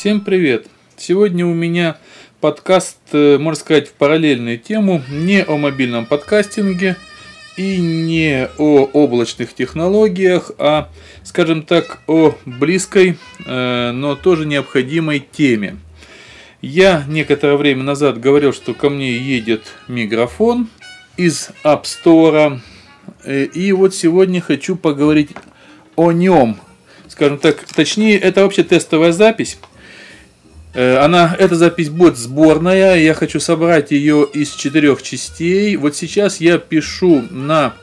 [0.00, 0.66] Всем привет!
[0.96, 1.98] Сегодня у меня
[2.40, 6.96] подкаст, э, можно сказать, в параллельную тему, не о мобильном подкастинге
[7.58, 10.88] и не о облачных технологиях, а,
[11.22, 15.76] скажем так, о близкой, э, но тоже необходимой теме.
[16.62, 20.70] Я некоторое время назад говорил, что ко мне едет микрофон
[21.18, 22.60] из App Store,
[23.24, 25.32] э, и вот сегодня хочу поговорить
[25.94, 26.58] о нем.
[27.06, 29.58] Скажем так, точнее, это вообще тестовая запись.
[30.72, 35.76] Э, она, эта запись будет сборная, я хочу собрать ее из четырех частей.
[35.76, 37.74] Вот сейчас я пишу на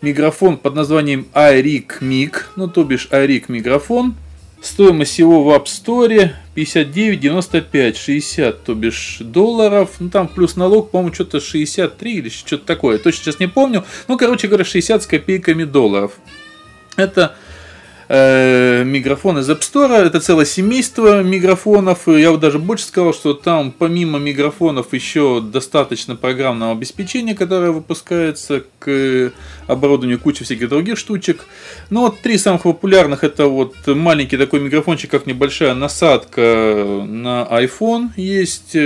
[0.00, 4.14] микрофон под названием iRig Mic, ну то бишь iRig микрофон.
[4.62, 9.92] Стоимость его в App Store 59,95, 60, то бишь долларов.
[10.00, 12.98] Ну там плюс налог, по-моему, что-то 63 или что-то такое.
[12.98, 13.84] Точно сейчас не помню.
[14.06, 16.12] Ну, короче говоря, 60 с копейками долларов.
[16.96, 17.36] Это
[18.10, 19.94] э, микрофон из App Store.
[19.94, 22.08] Это целое семейство микрофонов.
[22.08, 28.64] Я вот даже больше сказал, что там помимо микрофонов еще достаточно программного обеспечения, которое выпускается
[28.80, 29.32] к
[29.68, 31.46] оборудованию куча всяких других штучек.
[31.88, 38.08] Но вот три самых популярных это вот маленький такой микрофончик, как небольшая насадка на iPhone
[38.16, 38.76] есть.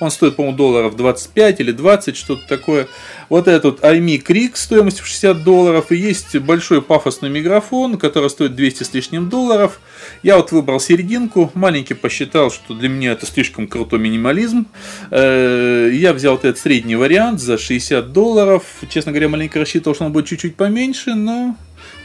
[0.00, 2.88] Он стоит, по-моему, долларов 25 или 20, что-то такое.
[3.28, 5.92] Вот этот iMic Rig стоимостью в 60 долларов.
[5.92, 9.80] И есть большой пафосный микрофон, который стоит 200 с лишним долларов.
[10.22, 11.50] Я вот выбрал серединку.
[11.54, 14.66] Маленький посчитал, что для меня это слишком крутой минимализм.
[15.10, 18.64] Э, я взял вот этот средний вариант за 60 долларов.
[18.88, 21.56] Честно говоря, маленько рассчитывал, что он будет чуть-чуть поменьше, но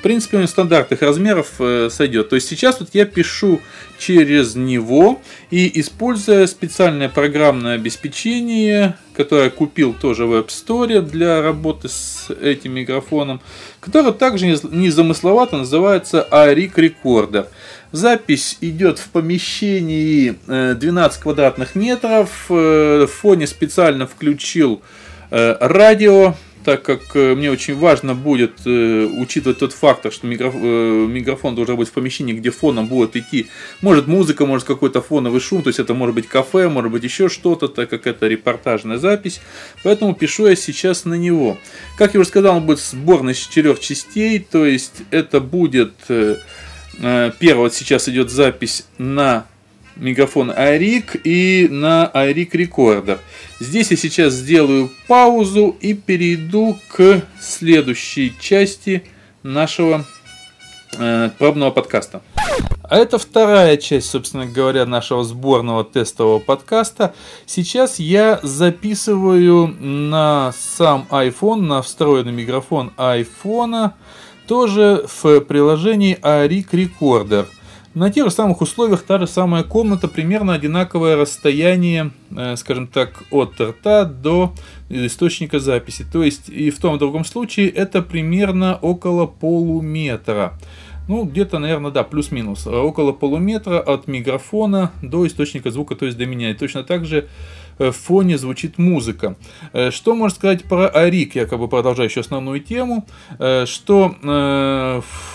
[0.05, 2.29] принципе, он стандартных размеров э, сойдет.
[2.29, 3.59] То есть сейчас вот я пишу
[3.97, 11.89] через него и используя специальное программное обеспечение, которое купил тоже в App Store для работы
[11.89, 13.41] с этим микрофоном,
[13.79, 17.47] которое также незамысловато называется iRig Recorder.
[17.91, 22.45] Запись идет в помещении 12 э, квадратных метров.
[22.49, 24.83] Э, в фоне специально включил
[25.31, 31.53] радио, так как э, мне очень важно будет э, учитывать тот фактор, что э, микрофон
[31.53, 33.47] должен быть в помещении, где фоном будет идти,
[33.81, 37.29] может музыка, может какой-то фоновый шум, то есть это может быть кафе, может быть еще
[37.29, 39.41] что-то, так как это репортажная запись,
[39.83, 41.59] поэтому пишу я сейчас на него.
[41.99, 47.55] Как я уже сказал, он будет сборный из четырех частей, то есть это будет, первое,
[47.55, 49.45] вот сейчас идет запись на
[49.95, 53.19] микрофон iRig и на iRig Recorder.
[53.59, 59.03] Здесь я сейчас сделаю паузу и перейду к следующей части
[59.43, 60.05] нашего
[60.97, 62.21] э, пробного подкаста.
[62.87, 67.15] А это вторая часть, собственно говоря, нашего сборного тестового подкаста.
[67.45, 73.91] Сейчас я записываю на сам iPhone, на встроенный микрофон iPhone,
[74.47, 77.47] тоже в приложении iRig Recorder.
[77.95, 83.23] На тех же самых условиях та же самая комната, примерно одинаковое расстояние, э, скажем так,
[83.31, 84.53] от рта до
[84.89, 86.05] источника записи.
[86.11, 90.59] То есть и в том и в другом случае это примерно около полуметра.
[91.07, 92.67] Ну, где-то, наверное, да, плюс-минус.
[92.67, 96.49] Около полуметра от микрофона до источника звука, то есть до меня.
[96.49, 97.29] И точно так же
[97.77, 99.35] в фоне звучит музыка.
[99.73, 103.05] Э, что можно сказать про Арик, я как бы продолжаю еще основную тему,
[103.39, 104.15] э, что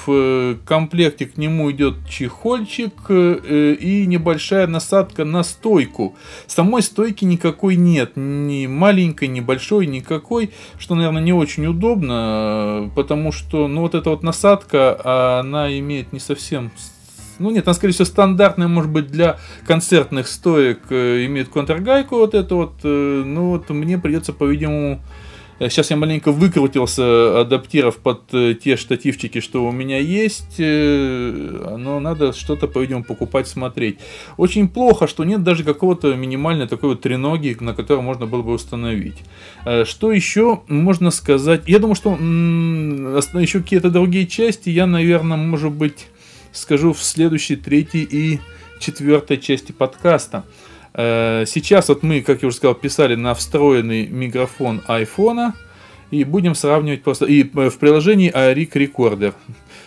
[0.06, 6.16] в комплекте к нему идет чехольчик и небольшая насадка на стойку.
[6.46, 13.32] Самой стойки никакой нет, ни маленькой, ни большой, никакой, что, наверное, не очень удобно, потому
[13.32, 16.70] что, ну, вот эта вот насадка, она имеет не совсем
[17.40, 22.34] ну нет, она, скорее всего, стандартная, может быть, для концертных стоек э, имеет контргайку вот
[22.34, 22.74] эту вот.
[22.84, 25.00] Э, ну вот мне придется, по-видимому,
[25.58, 32.32] э, Сейчас я маленько выкрутился, адаптировав под те штативчики, что у меня есть, но надо
[32.32, 33.98] что-то, по-видимому, покупать, смотреть.
[34.38, 38.52] Очень плохо, что нет даже какого-то минимальной такой вот треноги, на которой можно было бы
[38.52, 39.18] установить.
[39.84, 41.64] Что еще можно сказать?
[41.66, 42.12] Я думаю, что
[43.38, 46.06] еще какие-то другие части я, наверное, может быть
[46.52, 48.40] скажу в следующей, третьей и
[48.78, 50.44] четвертой части подкаста.
[50.94, 55.52] Э, сейчас вот мы, как я уже сказал, писали на встроенный микрофон iPhone
[56.10, 59.34] и будем сравнивать просто и э, в приложении iRig Recorder.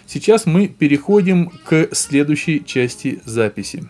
[0.06, 3.84] Сейчас мы переходим к следующей части записи.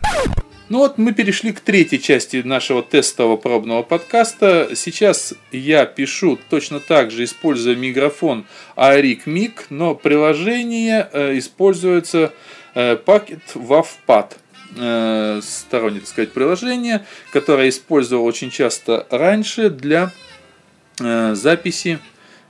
[0.70, 4.70] Ну вот мы перешли к третьей части нашего тестового пробного подкаста.
[4.76, 8.46] Сейчас я пишу точно так же, используя микрофон
[8.78, 12.32] iRig Mic, но приложение э, используется
[12.74, 14.32] Packet э, WAVPad
[14.78, 20.14] э, стороннее, так сказать, приложение, которое использовал очень часто раньше для
[21.02, 22.00] э, записи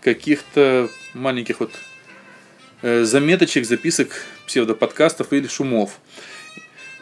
[0.01, 1.71] каких-то маленьких вот
[2.83, 6.01] заметочек, записок, псевдоподкастов или шумов.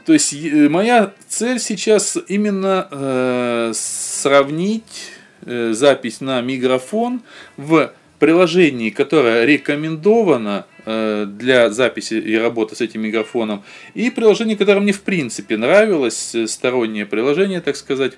[0.06, 0.34] То есть
[0.70, 5.12] моя цель сейчас именно э, сравнить
[5.46, 7.22] э, запись на микрофон
[7.58, 13.64] в приложении, которое рекомендовано э, для записи и работы с этим микрофоном,
[13.96, 18.14] и приложение, которое мне в принципе нравилось, э, стороннее приложение, так сказать,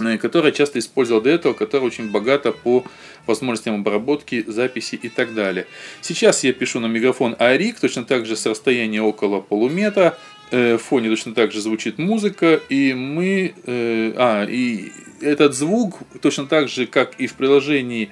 [0.00, 2.84] э, которое часто использовал до этого, которое очень богато по
[3.26, 5.66] возможностям обработки, записи и так далее.
[6.02, 10.16] Сейчас я пишу на микрофон ARIC, точно так же с расстояния около полуметра,
[10.52, 16.46] Э, фоне точно так же звучит музыка, и мы, э, а, и этот звук точно
[16.46, 18.10] так же, как и в приложении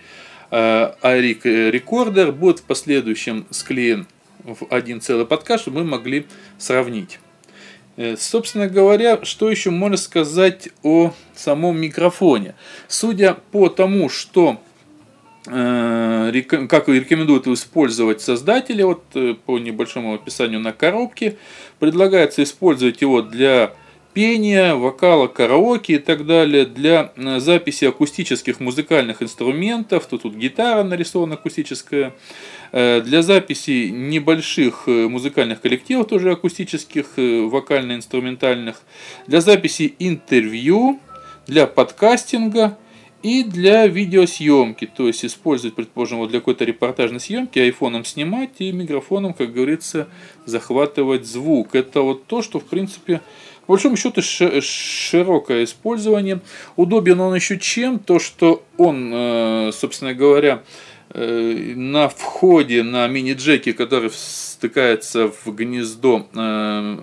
[0.53, 1.43] э, iRig
[1.73, 4.07] Recorder, будет в последующем склеен
[4.45, 6.27] в один целый подкаст, чтобы мы могли
[6.59, 7.19] сравнить.
[8.17, 12.55] Собственно говоря, что еще можно сказать о самом микрофоне?
[12.87, 14.68] Судя по тому, что Э,
[15.49, 21.37] как рекомендуют использовать создатели, вот э, по небольшому описанию на коробке,
[21.79, 23.73] предлагается использовать его для
[24.13, 30.83] пения, вокала, караоке и так далее, для э, записи акустических музыкальных инструментов, тут, тут гитара
[30.83, 32.15] нарисована акустическая,
[32.71, 38.83] для записи небольших музыкальных коллективов, тоже акустических, вокально-инструментальных,
[39.27, 41.01] для записи интервью,
[41.47, 42.77] для подкастинга–
[43.29, 48.73] и для видеосъемки, то есть использовать, предположим, вот для какой-то репортажной съемки, айфоном снимать и
[48.73, 50.09] микрофоном, как говорится,
[50.47, 51.75] захватывать звук.
[51.75, 53.21] Это вот то, что, в принципе,
[53.67, 56.41] по большому счету широкое использование.
[56.77, 57.99] Удобен он еще чем?
[57.99, 60.63] То, что он, э, собственно говоря,
[61.15, 64.11] на входе на мини-джеки, который
[64.59, 66.97] стыкается в гнездо э,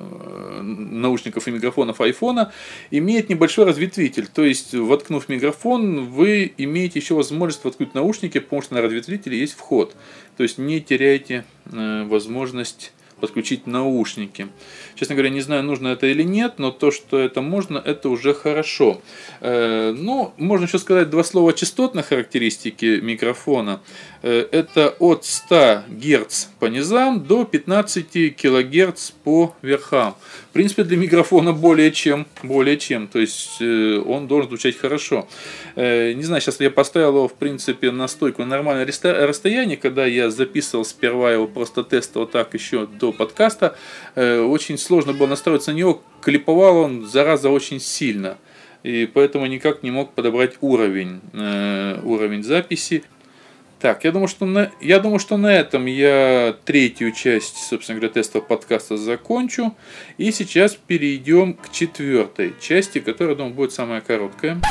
[0.62, 2.52] наушников и микрофонов айфона,
[2.92, 4.28] имеет небольшой разветвитель.
[4.28, 9.54] То есть, воткнув микрофон, вы имеете еще возможность воткнуть наушники, потому что на разветвителе есть
[9.54, 9.96] вход.
[10.38, 14.48] То есть, не теряйте э, возможность подключить наушники.
[14.96, 18.34] Честно говоря, не знаю, нужно это или нет, но то, что это можно, это уже
[18.34, 19.02] хорошо.
[19.42, 23.82] Э, ну, можно еще сказать два слова частотной характеристики микрофона.
[24.22, 30.16] Э, это от 100 Гц по низам до 15 кГц по верхам.
[30.50, 33.08] В принципе, для микрофона более чем, более чем.
[33.08, 35.28] То есть, э, он должен звучать хорошо.
[35.76, 40.30] Не знаю, сейчас я поставил его, в принципе, на стойку на нормальное расстояние, когда я
[40.30, 43.76] записывал сперва его просто тестово так еще до подкаста.
[44.16, 48.38] Очень сложно было настроиться на него, клиповал он, зараза, очень сильно.
[48.86, 53.04] И поэтому никак не мог подобрать уровень, э, уровень записи.
[53.80, 58.14] Так, я думаю, что на, я думаю, что на этом я третью часть, собственно говоря,
[58.14, 59.76] тестового подкаста закончу.
[60.18, 64.62] И сейчас перейдем к четвертой части, которая, думаю, будет самая короткая.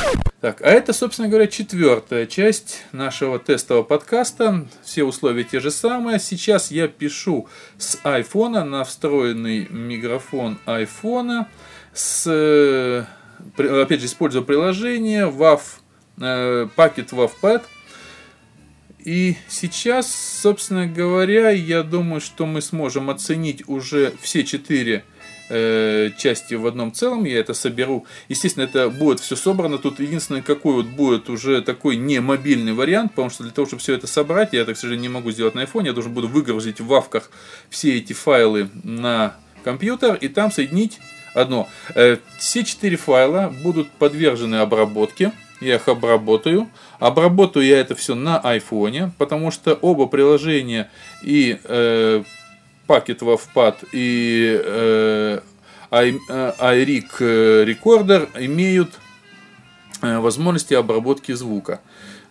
[0.41, 4.67] Так, а это, собственно говоря, четвертая часть нашего тестового подкаста.
[4.83, 6.19] Все условия те же самые.
[6.19, 7.47] Сейчас я пишу
[7.77, 11.45] с iPhone на встроенный микрофон iPhone
[11.93, 13.05] с, э,
[13.57, 17.63] опять же, используя приложение WAV, пакет WAVPad.
[19.05, 20.13] И сейчас,
[20.43, 25.05] собственно говоря, я думаю, что мы сможем оценить уже все четыре
[25.51, 28.07] Э, части в одном целом, я это соберу.
[28.31, 29.77] Естественно, это будет все собрано.
[29.77, 33.83] Тут единственное, какой вот будет уже такой не мобильный вариант, потому что для того, чтобы
[33.83, 36.29] все это собрать, я это, к сожалению, не могу сделать на iPhone, я должен буду
[36.29, 37.31] выгрузить в вавках
[37.69, 40.99] все эти файлы на компьютер и там соединить
[41.35, 41.69] одно.
[41.95, 45.33] Э, все четыре файла будут подвержены обработке.
[45.65, 46.69] Я их обработаю.
[46.99, 50.91] Обработаю я это все на iPhone, потому что оба приложения
[51.23, 52.23] и э,
[52.87, 55.41] пакет WavePad и э,
[55.91, 58.91] iRig э, Recorder имеют
[60.03, 61.81] э, возможности обработки звука.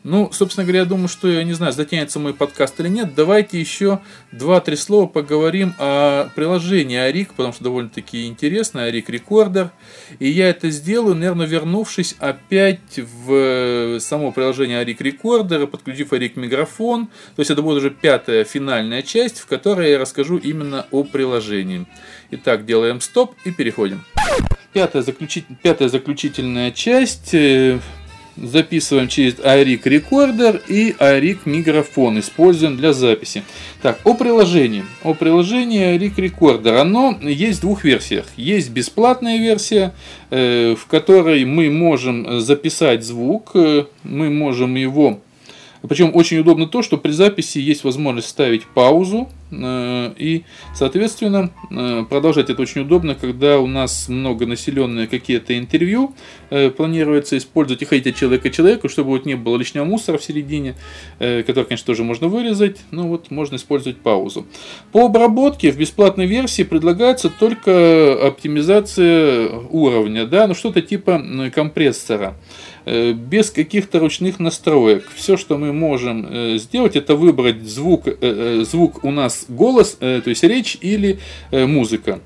[0.04, 3.16] Ну, собственно говоря, я думаю, что, я не знаю, затянется мой подкаст или нет.
[3.16, 4.02] Давайте еще
[4.34, 9.72] два-три слова поговорим о приложении iRig, потому что довольно-таки интересно, iRig Recorder.
[10.20, 17.08] И я это сделаю, наверное, вернувшись опять в само приложение iRig Recorder, подключив iRig Микрофон.
[17.36, 21.88] То есть это будет уже пятая финальная часть, в которой я расскажу именно о приложении.
[22.30, 24.04] Итак, делаем стоп и переходим.
[24.74, 25.46] Пятая, заключить...
[25.62, 27.80] Пятая заключительная часть э,
[28.36, 33.44] записываем через iRig Recorder и iRig микрофон, используем для записи.
[33.82, 34.84] Так, о приложении.
[35.04, 36.78] О приложении iRig Recorder.
[36.78, 38.26] Оно есть в двух версиях.
[38.38, 39.94] Есть бесплатная версия,
[40.30, 45.20] э, в которой мы можем записать звук, э, мы можем его
[45.88, 49.30] Причем очень удобно то, что при записи есть возможность ставить паузу,
[49.62, 56.14] Э, и, соответственно, э, продолжать это очень удобно, когда у нас многонаселенные какие-то интервью
[56.50, 60.18] э, планируется использовать и ходить от человека к человеку, чтобы вот не было лишнего мусора
[60.18, 60.76] в середине,
[61.20, 64.46] который, конечно, тоже можно вырезать, но вот можно использовать паузу.
[64.92, 72.36] По обработке в бесплатной версии предлагается только оптимизация уровня, да, ну что-то типа компрессора.
[72.86, 75.10] Э, без каких-то ручных настроек.
[75.16, 80.24] Все, что мы можем э, сделать, это выбрать звук, э, звук у нас голос, то
[80.26, 81.20] есть речь или
[81.52, 82.20] музыка.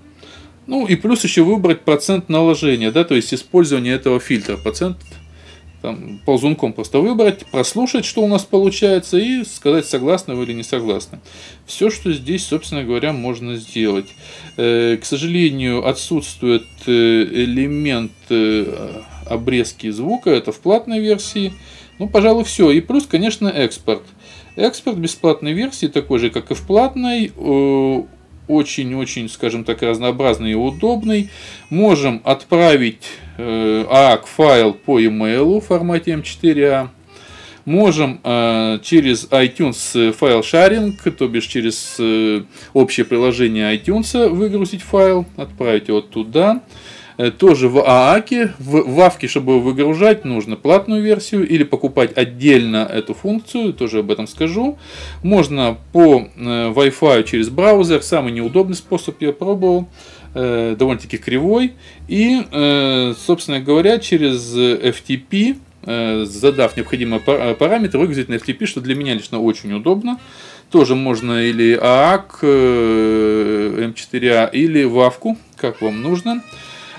[0.66, 4.58] Ну и плюс еще выбрать процент наложения, да, то есть использование этого фильтра.
[4.58, 4.98] Процент
[5.82, 10.64] там, ползунком просто выбрать, прослушать, что у нас получается, и сказать, согласны вы или не
[10.64, 11.20] согласны.
[11.66, 14.08] Все, что здесь, собственно говоря, можно сделать.
[14.56, 18.12] К сожалению, отсутствует элемент
[19.26, 21.54] обрезки звука, это в платной версии.
[22.00, 22.72] Ну, пожалуй, все.
[22.72, 24.04] И плюс, конечно, экспорт.
[24.56, 27.32] Экспорт бесплатной версии, такой же, как и в платной,
[28.48, 31.30] очень-очень, скажем так, разнообразный и удобный.
[31.70, 33.04] Можем отправить
[33.38, 36.90] э, AAC-файл по email в формате M4A.
[37.66, 45.26] Можем э, через iTunes файл шаринг, то бишь через э, общее приложение iTunes выгрузить файл,
[45.36, 46.62] отправить его туда.
[47.18, 53.16] Э, тоже в ААКе, в Вавке, чтобы выгружать, нужно платную версию или покупать отдельно эту
[53.16, 54.78] функцию, тоже об этом скажу.
[55.24, 59.88] Можно по э, Wi-Fi через браузер, самый неудобный способ я пробовал,
[60.36, 61.74] э, довольно-таки кривой.
[62.08, 62.38] И,
[63.26, 65.58] собственно говоря, через FTP,
[66.26, 67.22] задав необходимые
[67.56, 70.20] параметры, выгрузить на FTP, что для меня лично очень удобно.
[70.72, 72.42] Тоже можно или AAC,
[73.94, 76.44] M4A, или Вавку, как вам нужно.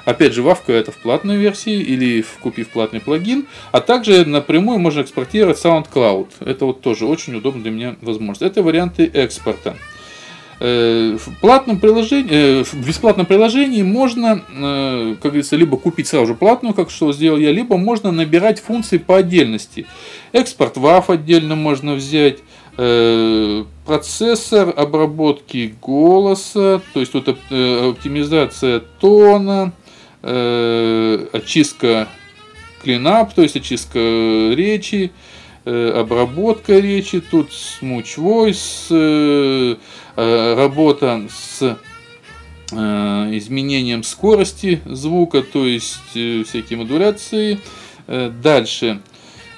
[0.09, 3.47] Опять же, Вавка это в платной версии или купив платный плагин.
[3.73, 6.29] А также напрямую можно экспортировать SoundCloud.
[6.47, 8.41] Это вот тоже очень удобно для меня возможность.
[8.41, 9.77] Это варианты экспорта.
[10.61, 16.29] Э, в, платном приложении, э, в бесплатном приложении можно, э, как говорится, либо купить сразу
[16.29, 19.85] же платную, как что сделал я, либо можно набирать функции по отдельности.
[20.33, 22.38] Экспорт WAV отдельно можно взять,
[23.85, 29.73] процессор обработки голоса, то есть тут оптимизация тона,
[30.22, 32.08] э, очистка
[32.82, 35.12] клинап, то есть очистка речи,
[35.64, 41.78] э, обработка речи, тут smooth voice, э, работа с
[42.70, 47.60] изменением скорости звука, то есть всякие модуляции.
[48.06, 49.00] Дальше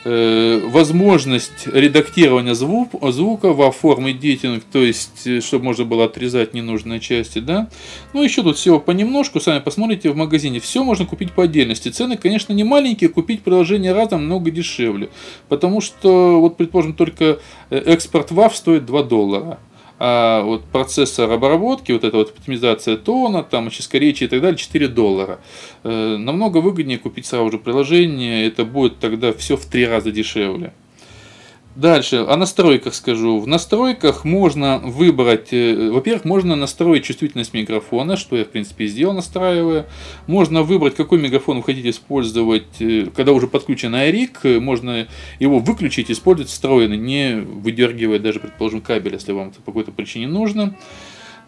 [0.05, 7.01] возможность редактирования звук, звука во форме дейтинг, то есть, э, чтобы можно было отрезать ненужные
[7.01, 7.69] части, да.
[8.13, 11.91] Ну, еще тут всего понемножку, сами посмотрите в магазине, все можно купить по отдельности.
[11.91, 15.11] Цены, конечно, не маленькие, купить приложение разом много дешевле,
[15.49, 17.41] потому что, вот, предположим, только
[17.71, 19.59] э, экспорт WAV стоит 2 доллара
[20.03, 24.57] а вот процессор обработки, вот эта вот оптимизация тона, там, очистка речи и так далее,
[24.57, 25.41] 4 доллара.
[25.85, 30.73] Э, намного выгоднее купить сразу же приложение, это будет тогда все в три раза дешевле.
[31.77, 33.39] Дальше, о настройках скажу.
[33.39, 38.89] В настройках можно выбрать, э, во-первых, можно настроить чувствительность микрофона, что я, в принципе, и
[38.89, 39.87] сделал, настраивая.
[40.27, 45.07] Можно выбрать, какой микрофон вы хотите использовать, э, когда уже подключен iRig, можно
[45.39, 50.27] его выключить, использовать встроенно, не выдергивая даже, предположим, кабель, если вам это по какой-то причине
[50.27, 50.77] нужно.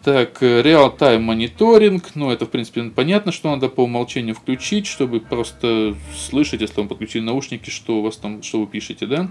[0.03, 5.21] Так, э, real-time мониторинг, ну это в принципе понятно, что надо по умолчанию включить, чтобы
[5.21, 9.29] просто слышать, если вам подключили наушники, что у вас там, что вы пишете, да.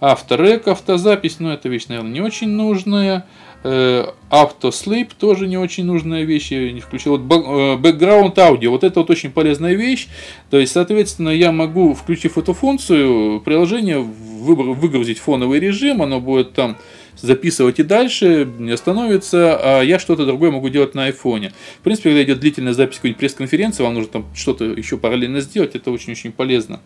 [0.00, 3.26] Авторек, автозапись, ну это вещь, наверное, не очень нужная.
[4.30, 7.18] Автослип э, тоже не очень нужная вещь, я не включил.
[7.18, 7.22] Вот
[7.80, 10.08] бэкграунд аудио, вот это вот очень полезная вещь.
[10.50, 16.76] То есть, соответственно, я могу, включив эту функцию, приложение выгрузить фоновый режим, оно будет там
[17.20, 21.52] записывать и дальше, не остановится, а я что-то другое могу делать на айфоне.
[21.80, 25.74] В принципе, когда идет длительная запись какой-нибудь пресс-конференции, вам нужно там что-то еще параллельно сделать,
[25.74, 26.80] это очень-очень полезно.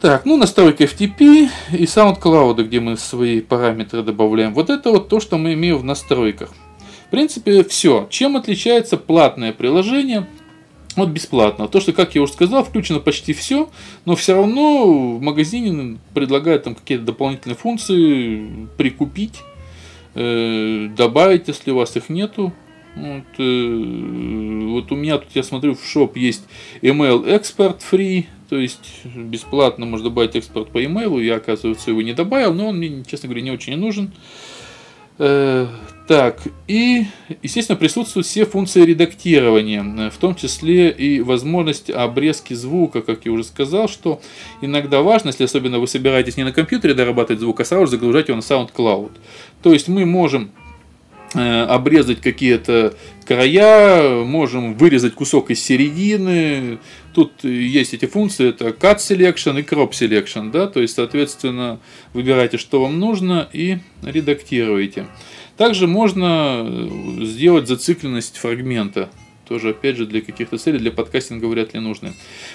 [0.00, 4.52] Так, ну настройка FTP и SoundCloud, где мы свои параметры добавляем.
[4.52, 6.52] Вот это вот то, что мы имеем в настройках.
[7.06, 8.06] В принципе, все.
[8.10, 10.26] Чем отличается платное приложение
[10.96, 11.68] вот бесплатно.
[11.68, 13.68] То, что, как я уже сказал, включено почти все,
[14.04, 19.42] но все равно в магазине предлагают там какие-то дополнительные функции прикупить,
[20.14, 22.52] э, добавить, если у вас их нету.
[22.96, 26.44] Вот, э, вот у меня тут, я смотрю, в шоп есть
[26.80, 31.22] email export free, то есть бесплатно можно добавить экспорт по email.
[31.22, 34.12] Я, оказывается, его не добавил, но он мне, честно говоря, не очень нужен.
[35.18, 35.66] Э,
[36.06, 37.06] Так, и,
[37.42, 43.42] естественно, присутствуют все функции редактирования, в том числе и возможность обрезки звука, как я уже
[43.42, 44.20] сказал, что
[44.60, 48.36] иногда важно, если особенно вы собираетесь не на компьютере дорабатывать звук, а сразу загружать его
[48.36, 49.10] на SoundCloud.
[49.64, 50.52] То есть мы можем
[51.34, 52.94] э, обрезать какие-то
[53.26, 56.78] края, можем вырезать кусок из середины.
[57.14, 61.80] Тут есть эти функции, это Cut Selection и Crop Selection, да, то есть, соответственно,
[62.12, 65.06] выбирайте, что вам нужно и редактируете.
[65.56, 69.08] Также можно э, сделать зацикленность фрагмента.
[69.48, 72.14] Тоже, опять же, для каких-то целей, для подкастинга вряд ли нужны.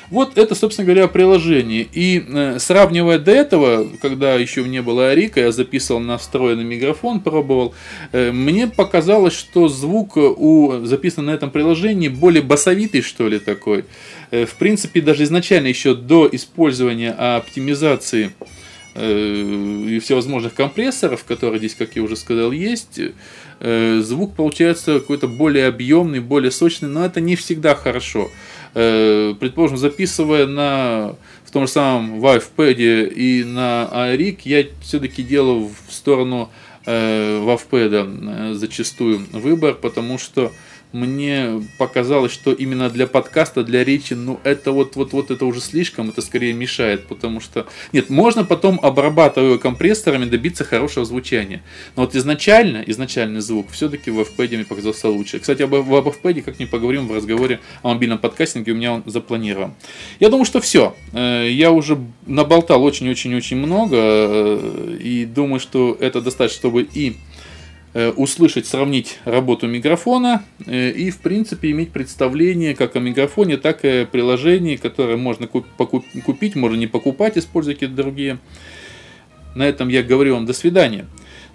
[0.09, 1.87] Вот это, собственно говоря, приложение.
[1.93, 7.21] И э, сравнивая до этого, когда еще не было Арика, я записывал на встроенный микрофон,
[7.21, 7.73] пробовал,
[8.11, 13.85] э, мне показалось, что звук у записан на этом приложении более басовитый, что ли, такой.
[14.31, 18.45] Э, в принципе, даже изначально, еще до использования оптимизации Э,
[18.95, 22.99] и всевозможных компрессоров, которые здесь, как я уже сказал, есть,
[23.59, 28.29] э, звук получается какой-то более объемный, более сочный, но это не всегда хорошо.
[28.73, 35.69] Э, предположим, записывая на в том же самом WavePad и на ARIC, я все-таки делаю
[35.87, 36.49] в сторону
[36.85, 40.51] WavePad зачастую выбор, потому что
[40.91, 45.61] мне показалось, что именно для подкаста, для речи, ну это вот, вот, вот это уже
[45.61, 47.65] слишком, это скорее мешает, потому что...
[47.93, 51.63] Нет, можно потом, обрабатывая компрессорами, добиться хорошего звучания.
[51.95, 55.39] Но вот изначально, изначальный звук все-таки в FPD мне показался лучше.
[55.39, 59.73] Кстати, об, об FPD как-нибудь поговорим в разговоре о мобильном подкастинге, у меня он запланирован.
[60.19, 60.95] Я думаю, что все.
[61.13, 67.15] Э, я уже наболтал очень-очень-очень много, э, и думаю, что это достаточно, чтобы и
[68.15, 73.89] услышать, сравнить работу микрофона э, и, в принципе, иметь представление как о микрофоне, так и
[73.89, 78.39] о приложении, которое можно купить, можно не покупать, используя какие-то другие.
[79.55, 81.05] На этом я говорю вам до свидания.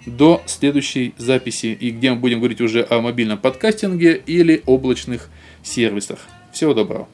[0.05, 5.29] До следующей записи, и где мы будем говорить уже о мобильном подкастинге или облачных
[5.63, 6.19] сервисах.
[6.53, 7.07] Всего доброго.